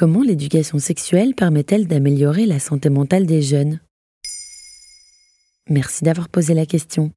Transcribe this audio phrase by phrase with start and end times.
[0.00, 3.80] Comment l'éducation sexuelle permet-elle d'améliorer la santé mentale des jeunes?
[5.68, 7.10] Merci d'avoir posé la question.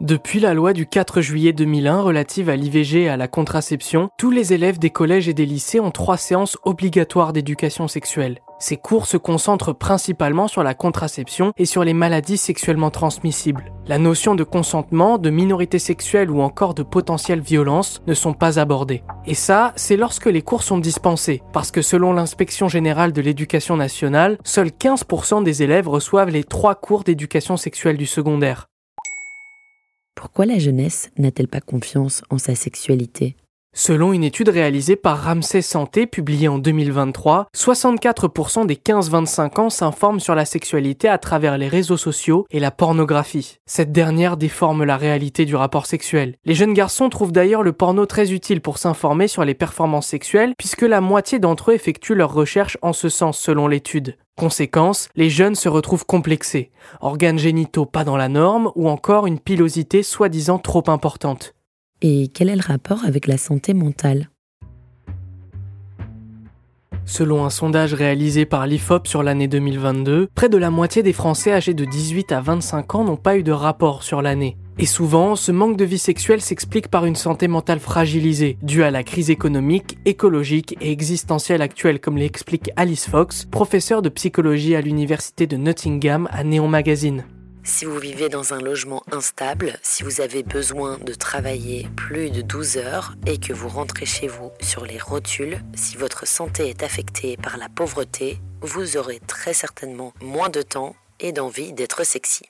[0.00, 4.30] Depuis la loi du 4 juillet 2001 relative à l'IVG et à la contraception, tous
[4.30, 8.38] les élèves des collèges et des lycées ont trois séances obligatoires d'éducation sexuelle.
[8.58, 13.72] Ces cours se concentrent principalement sur la contraception et sur les maladies sexuellement transmissibles.
[13.86, 18.58] La notion de consentement, de minorité sexuelle ou encore de potentielle violence ne sont pas
[18.58, 19.02] abordées.
[19.26, 23.76] Et ça, c'est lorsque les cours sont dispensés, parce que selon l'inspection générale de l'éducation
[23.76, 28.68] nationale, seuls 15% des élèves reçoivent les trois cours d'éducation sexuelle du secondaire.
[30.14, 33.36] Pourquoi la jeunesse n'a-t-elle pas confiance en sa sexualité?
[33.78, 40.18] Selon une étude réalisée par Ramsey Santé publiée en 2023, 64% des 15-25 ans s'informent
[40.18, 43.58] sur la sexualité à travers les réseaux sociaux et la pornographie.
[43.66, 46.36] Cette dernière déforme la réalité du rapport sexuel.
[46.46, 50.54] Les jeunes garçons trouvent d'ailleurs le porno très utile pour s'informer sur les performances sexuelles
[50.56, 54.16] puisque la moitié d'entre eux effectuent leurs recherches en ce sens selon l'étude.
[54.38, 56.70] Conséquence, les jeunes se retrouvent complexés,
[57.02, 61.55] organes génitaux pas dans la norme ou encore une pilosité soi-disant trop importante.
[62.02, 64.28] Et quel est le rapport avec la santé mentale?
[67.08, 71.52] Selon un sondage réalisé par l'IFOP sur l'année 2022, près de la moitié des Français
[71.52, 74.56] âgés de 18 à 25 ans n'ont pas eu de rapport sur l'année.
[74.78, 78.90] Et souvent, ce manque de vie sexuelle s'explique par une santé mentale fragilisée, due à
[78.90, 84.82] la crise économique, écologique et existentielle actuelle, comme l'explique Alice Fox, professeure de psychologie à
[84.82, 87.24] l'université de Nottingham à Néon Magazine.
[87.66, 92.40] Si vous vivez dans un logement instable, si vous avez besoin de travailler plus de
[92.40, 96.84] 12 heures et que vous rentrez chez vous sur les rotules, si votre santé est
[96.84, 102.44] affectée par la pauvreté, vous aurez très certainement moins de temps et d'envie d'être sexy.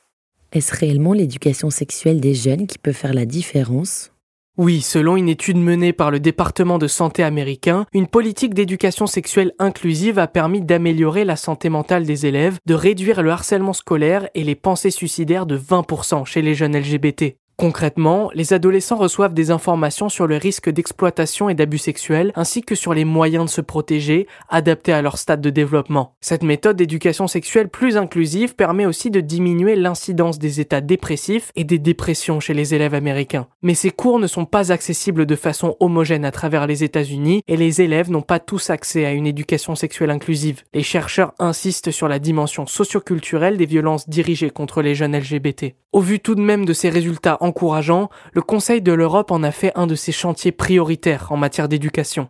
[0.52, 4.12] Est-ce réellement l'éducation sexuelle des jeunes qui peut faire la différence?
[4.58, 9.52] Oui, selon une étude menée par le département de santé américain, une politique d'éducation sexuelle
[9.58, 14.44] inclusive a permis d'améliorer la santé mentale des élèves, de réduire le harcèlement scolaire et
[14.44, 17.36] les pensées suicidaires de 20% chez les jeunes LGBT.
[17.58, 22.74] Concrètement, les adolescents reçoivent des informations sur le risque d'exploitation et d'abus sexuels, ainsi que
[22.74, 26.14] sur les moyens de se protéger, adaptés à leur stade de développement.
[26.20, 31.64] Cette méthode d'éducation sexuelle plus inclusive permet aussi de diminuer l'incidence des états dépressifs et
[31.64, 33.46] des dépressions chez les élèves américains.
[33.62, 37.56] Mais ces cours ne sont pas accessibles de façon homogène à travers les États-Unis et
[37.56, 40.62] les élèves n'ont pas tous accès à une éducation sexuelle inclusive.
[40.74, 45.74] Les chercheurs insistent sur la dimension socioculturelle des violences dirigées contre les jeunes LGBT.
[45.96, 49.50] Au vu tout de même de ces résultats encourageant, le Conseil de l'Europe en a
[49.50, 52.28] fait un de ses chantiers prioritaires en matière d'éducation.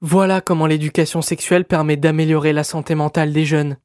[0.00, 3.76] Voilà comment l'éducation sexuelle permet d'améliorer la santé mentale des jeunes.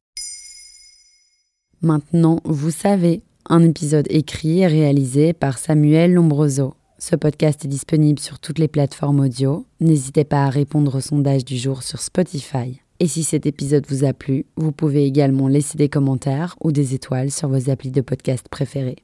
[1.82, 6.74] Maintenant, vous savez, un épisode écrit et réalisé par Samuel Lombroso.
[6.98, 9.66] Ce podcast est disponible sur toutes les plateformes audio.
[9.80, 12.82] N'hésitez pas à répondre au sondage du jour sur Spotify.
[13.00, 16.94] Et si cet épisode vous a plu, vous pouvez également laisser des commentaires ou des
[16.94, 18.98] étoiles sur vos applis de podcast préférés.